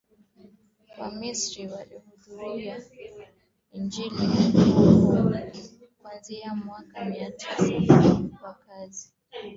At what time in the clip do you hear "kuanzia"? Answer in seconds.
5.97-6.55